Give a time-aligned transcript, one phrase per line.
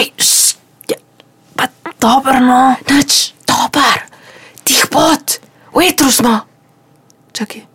[0.00, 0.56] Hej, šš,
[0.88, 0.96] ja,
[1.52, 1.68] pa
[2.00, 2.72] dobro, no.
[2.88, 3.36] Nič.
[3.44, 4.08] Dober,
[4.64, 5.36] tih pot,
[5.76, 6.40] v etru smo.
[7.36, 7.68] Čakaj,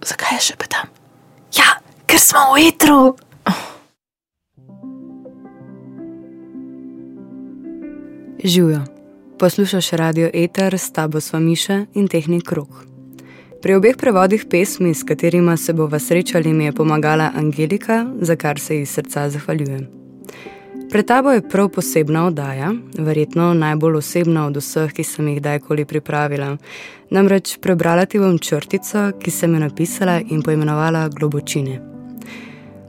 [0.00, 0.88] zakaj je še pa tam?
[1.52, 3.12] Ja, ker smo v etru.
[8.40, 8.80] Živijo.
[9.36, 12.88] Poslušaš radio Eter, s tabo sva Miša in tehnik Krog.
[13.60, 18.56] Pri obeh prevodih pesmi, s katerima se bova srečali, mi je pomagala Angelika, za kar
[18.56, 19.99] se ji srca zahvaljujem.
[20.90, 25.84] Pred tabo je prav posebna oddaja, verjetno najbolj osebna od vseh, ki sem jih kdajkoli
[25.84, 26.56] pripravila.
[27.10, 31.78] Namreč prebrala ti bom črtico, ki sem jo napisala in poimenovala Globočine.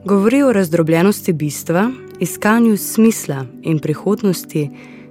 [0.04, 4.70] Govori o razdrobljenosti bistva, iskanju smisla in prihodnosti,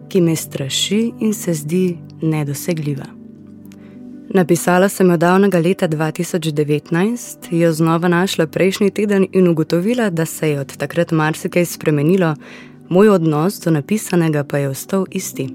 [0.10, 3.06] ki me straši in se zdi nedosegljiva.
[4.34, 10.50] Napisala sem jo davnega leta 2019, jo znova našla prejšnji teden in ugotovila, da se
[10.50, 12.36] je od takrat marsikaj spremenilo,
[12.92, 15.50] moj odnos do napisanega pa je ostal isti.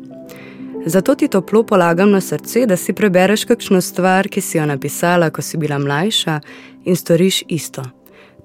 [0.86, 5.30] Zato ti toplo polagam na srce, da si prebereš kakšno stvar, ki si jo napisala,
[5.30, 6.40] ko si bila mlajša,
[6.84, 7.82] in storiš isto.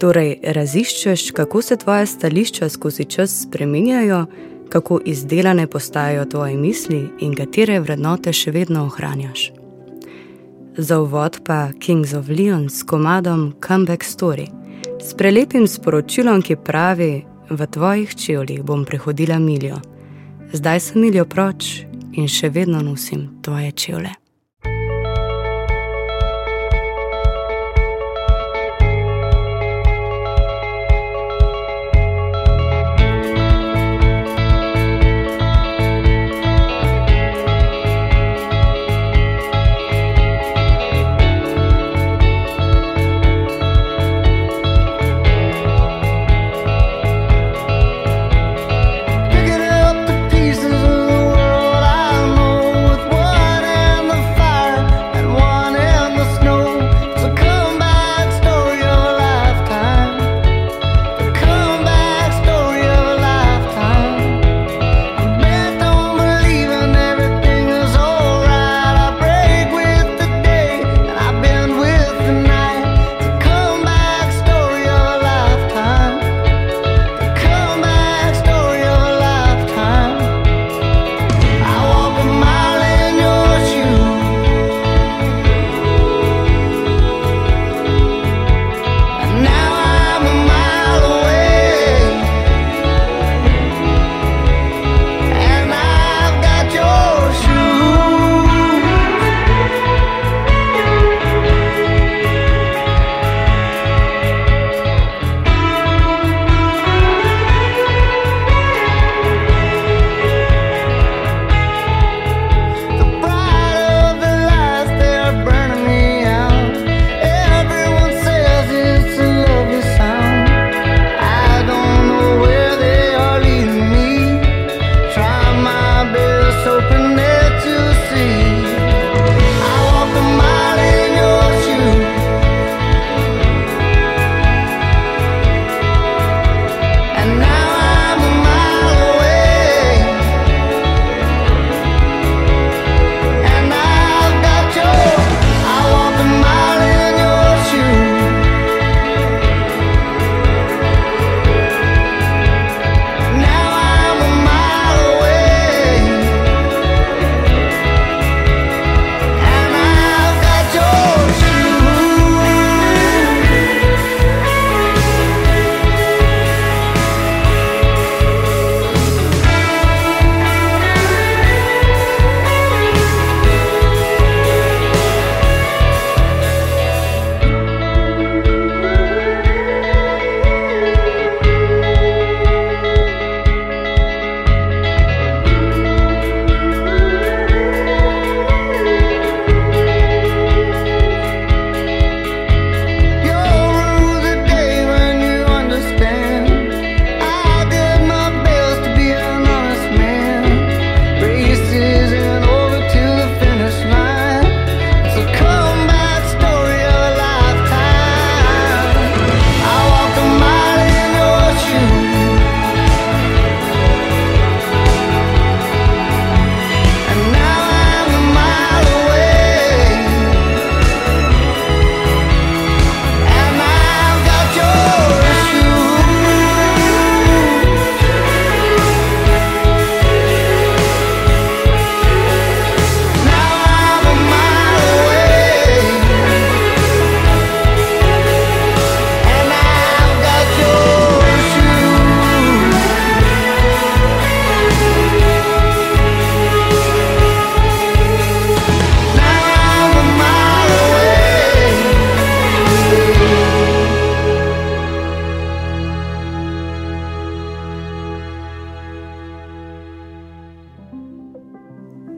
[0.02, 4.26] Torej, raziščeš, kako se tvoje stališča skozi čas spreminjajo,
[4.70, 9.52] kako izdelane postajajo tvoje misli in katere vrednote še vedno ohranjaš.
[10.78, 14.48] Za uvod pa Kings of Leon s komadom Comeback Story,
[15.02, 19.82] s prelepim sporočilom, ki pravi: V tvojih čevljih bom prehodila miljo.
[20.54, 21.84] Zdaj sem miljo proč
[22.16, 24.21] in še vedno nosim tvoje čevlje.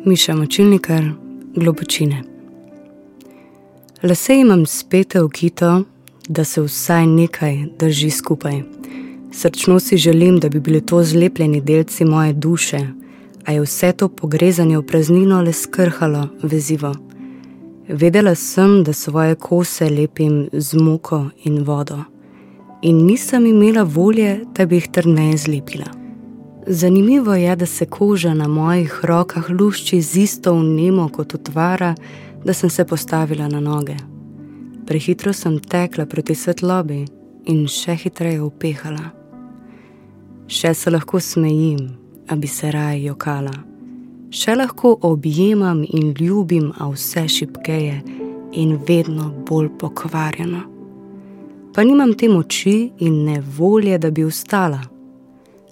[0.05, 1.03] Miša močilnikar,
[1.55, 2.23] globočine.
[4.03, 5.83] Lase imam spete v kito,
[6.27, 8.61] da se vsaj nekaj drži skupaj.
[9.31, 12.79] Srčno si želim, da bi bili to zlepljeni delci moje duše,
[13.45, 16.95] a je vse to pogrezanje v praznino le skrhalo vezivo.
[17.87, 22.03] Vedela sem, da svoje kose lepim z muko in vodo,
[22.81, 26.02] in nisem imela volje, da bi jih trdneje zlepila.
[26.67, 31.95] Zanimivo je, da se koža na mojih rokah lušči z isto vnemo kot utvara,
[32.45, 33.95] da sem se postavila na noge.
[34.87, 37.05] Prehitro sem tekla proti svetlobi
[37.45, 39.11] in še hitreje upehala.
[40.47, 41.89] Še se lahko smejim,
[42.27, 43.55] a bi se raje jokala.
[44.31, 48.01] Še lahko objemam in ljubim, a vse šipkeje
[48.53, 50.63] in vedno bolj pokvarjeno.
[51.75, 54.92] Pa nimam te moči in ne volje, da bi ustala.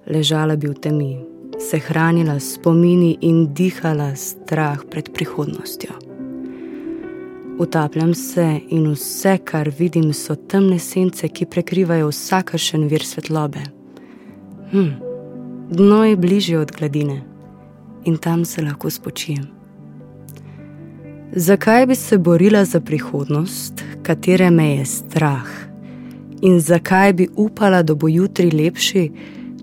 [0.09, 1.17] Ležala bi v temi,
[1.59, 5.93] se hranila s spomini in dihala strah pred prihodnostjo.
[7.59, 13.61] Utapljam se in vse, kar vidim, so temne sence, ki prekrivajo vsakršen vir svetlobe.
[14.71, 14.89] Hm,
[15.69, 17.21] dno je bližje od gladine
[18.05, 19.45] in tam se lahko spočijem.
[21.35, 25.47] Zakaj bi se borila za prihodnost, katere me je strah?
[26.41, 29.11] In zakaj bi upala, da bo jutri lepši,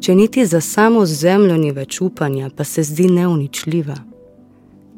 [0.00, 3.96] če niti za samo zemljo ni več upanja, pa se zdi neuničljiva?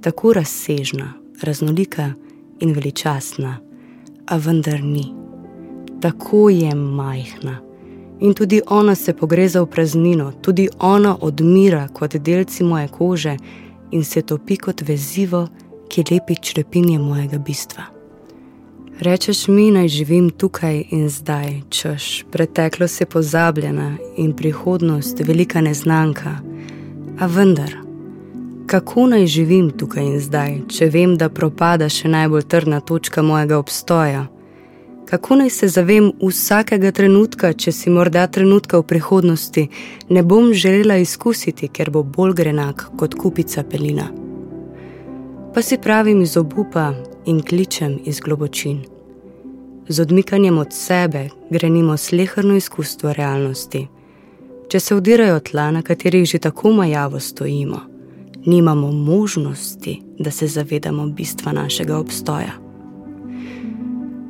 [0.01, 1.13] Tako razsežna,
[1.43, 2.13] raznolika
[2.61, 3.59] in veličastna,
[4.27, 5.05] a vendar ni.
[6.01, 7.61] Tako je majhna.
[8.21, 13.37] In tudi ona se pogreza v praznino, tudi ona odmira kot delci moje kože
[13.91, 15.49] in se topi kot vezivo,
[15.89, 18.00] ki lepi črepinje mojega bistva.
[19.01, 26.37] Rečeš mi, naj živim tukaj in zdaj, češ, preteklost je pozabljena in prihodnost velika neznanka,
[27.21, 27.73] a vendar
[28.67, 33.59] kako naj živim tukaj in zdaj, če vem, da propada še najbolj trdna točka mojega
[33.59, 34.27] obstoja?
[35.09, 39.65] Kako naj se zavem vsakega trenutka, če si morda trenutka v prihodnosti
[40.09, 44.11] ne bom želela izkusiti, ker bo bolj grenak kot kupica pelina?
[45.55, 46.93] Pa si pravim iz obupa
[47.25, 48.85] in kličem iz globočin.
[49.89, 53.87] Z odmikanjem od sebe grenimo slehrno izkustvo realnosti.
[54.69, 57.91] Če se vdirajo tla, na katerih že tako majavo stojimo
[58.47, 62.53] nimamo možnosti, da se zavedamo bistva našega obstoja.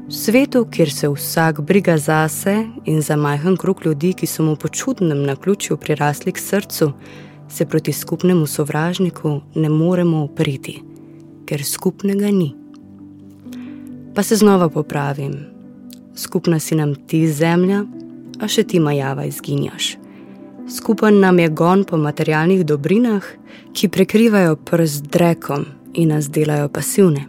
[0.08, 4.56] V svetu, kjer se vsak briga zase in za majhen krug ljudi, ki so mu
[4.56, 6.92] po čudnem naključju prirasli k srcu,
[7.48, 10.82] se proti skupnemu sovražniku ne moremo upriti,
[11.46, 12.60] ker skupnega ni.
[14.15, 15.47] Pa se znova popravim.
[16.15, 17.85] Skupna si nam ti zemlja,
[18.41, 19.97] a še ti majava izginjaš.
[20.71, 23.25] Skupen nam je gon po materialnih dobrinah,
[23.73, 25.64] ki prekrivajo prst drekom
[25.95, 27.26] in nas delajo pasivne.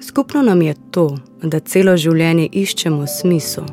[0.00, 1.06] Skupno nam je to,
[1.42, 3.66] da celo življenje iščemo smisel,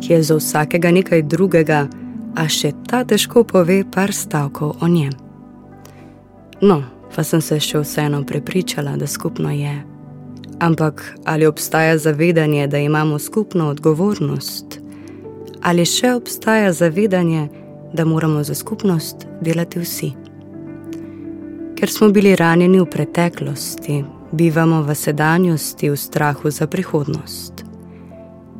[0.00, 1.86] ki je za vsakega nekaj drugega,
[2.34, 5.12] a še ta težko pove par stavkov o njem.
[6.62, 6.82] No,
[7.14, 9.91] pa sem se še vseeno prepričala, da skupno je.
[10.62, 14.78] Ampak ali obstaja zavedanje, da imamo skupno odgovornost?
[15.62, 17.48] Ali še obstaja zavedanje,
[17.92, 20.12] da moramo za skupnost delati vsi.
[21.74, 27.66] Ker smo bili ranjeni v preteklosti, bivamo v sedanjosti v strahu za prihodnost.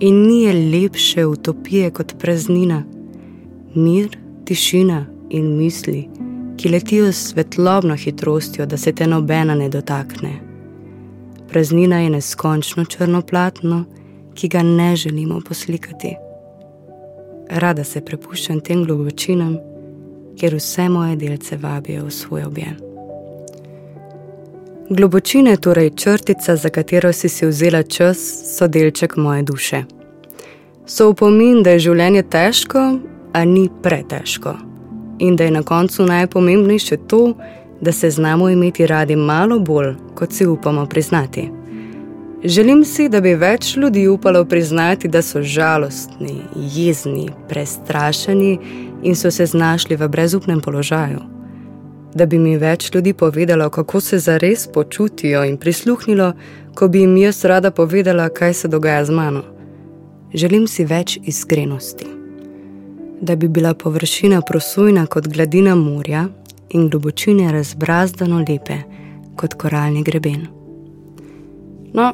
[0.01, 2.83] In ni je lepše utopije kot praznina,
[3.75, 6.09] mir, tišina in misli,
[6.59, 10.52] ki letijo s svetlobno hitrostjo, da se te nobena ne dotakne.
[11.53, 13.85] Praznina je neskončno črno platno,
[14.35, 16.17] ki ga ne želimo poslikati
[17.61, 19.57] rada se prepuščam tem globočinam,
[20.41, 22.77] ker vse moje delce vabijo v svoj objem.
[24.93, 28.19] Globočine, torej črtica, za katero si si vzela čas,
[28.57, 29.85] so delček moje duše.
[30.87, 32.83] So upomin, da je življenje težko,
[33.33, 34.57] a ni pretežko.
[35.25, 37.62] In da je na koncu najpomembnejše to, da
[37.93, 41.51] se znamo imeti radi malo bolj, kot si upamo priznati.
[42.45, 48.59] Želim si, da bi več ljudi upalo priznati, da so žalostni, jezni, prestrašeni
[49.03, 51.21] in so se znašli v brezupnem položaju.
[52.15, 56.33] Da bi mi več ljudi povedalo, kako se zares počutijo in prisluhnilo,
[56.75, 59.43] ko bi jim jaz rada povedala, kaj se dogaja z mano.
[60.35, 62.07] Želim si več iskrenosti.
[63.21, 66.29] Da bi bila površina prosojna kot gladina morja
[66.73, 68.83] in globočine razbrazdano lepe
[69.37, 70.47] kot koralni greben.
[71.93, 72.13] No,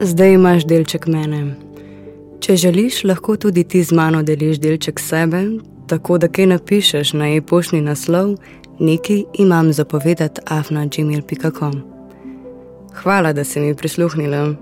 [0.00, 1.54] zdaj imaš delček mene.
[2.40, 5.42] Če želiš, lahko tudi ti z mano deliš delček sebe,
[5.86, 8.36] tako da kaj napišeš na e-poštni naslov
[8.80, 11.82] Nekaj imam zapovedati afna.gmail.com.
[12.94, 14.54] Hvala, da si mi prisluhnila.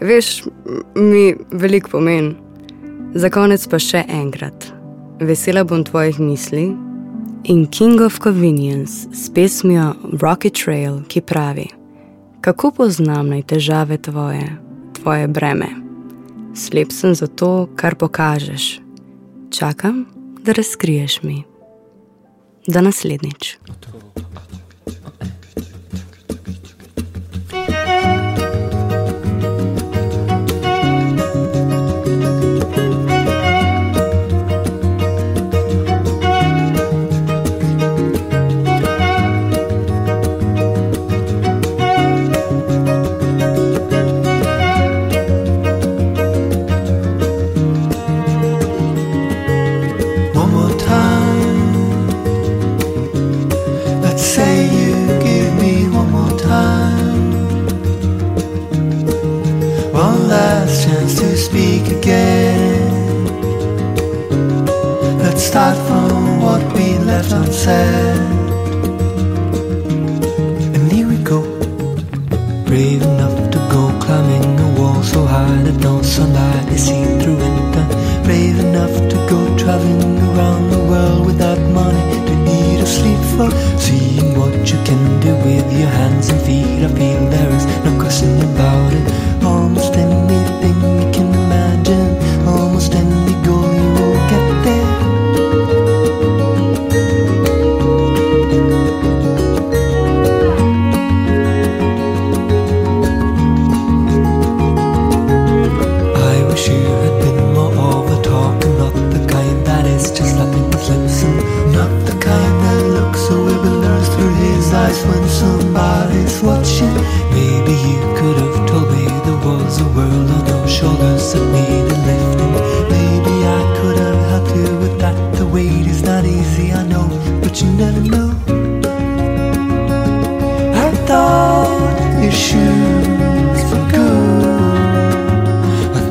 [0.00, 0.44] Veš,
[0.94, 2.34] mi veliko pomeni.
[3.14, 4.68] Za konec pa še enkrat.
[5.20, 6.68] Vesela bom tvojih misli
[7.44, 11.66] in King of Convenience s pesmijo Rocket Trail, ki pravi:
[12.40, 14.56] Kako poznam naj težave tvoje,
[14.92, 15.68] tvoje breme?
[16.54, 18.80] Slep sem za to, kar pokažeš.
[19.50, 20.06] Čakam,
[20.42, 21.44] da razkriješ mi.
[22.66, 23.56] Da naslednjič.
[23.68, 24.59] One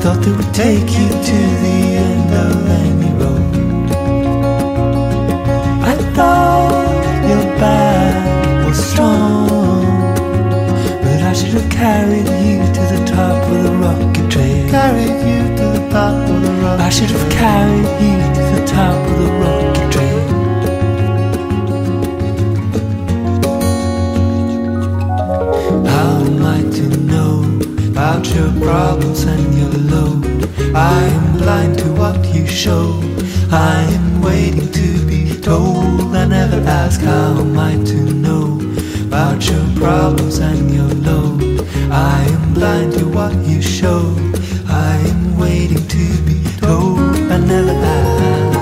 [0.10, 3.44] thought they would take you to the end of any road.
[5.92, 9.86] I thought your back was strong,
[11.04, 14.70] but I should have carried you to the top of the rocket train.
[14.70, 16.82] Carried you to the top of the rocket.
[16.82, 18.19] I should have carried you
[28.10, 30.26] about your problems and your load?
[30.76, 33.00] I am blind to what you show.
[33.52, 36.16] I am waiting to be told.
[36.16, 38.60] I never ask how am I to know
[39.06, 41.62] about your problems and your load.
[41.92, 44.16] I am blind to what you show.
[44.68, 46.98] I am waiting to be told.
[47.32, 48.59] I never ask.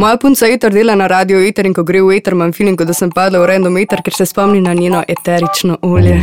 [0.00, 2.94] Moja punca Eter dela na radio Eter in ko gre v Eter, imam feeling, da
[2.96, 6.16] sem padla v random Eter, ker se spomni na njeno eterično olje.